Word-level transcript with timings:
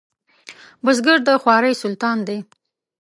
بزګر 0.83 1.17
د 1.27 1.29
خوارۍ 1.41 1.73
سلطان 1.81 2.17
دی 2.27 2.37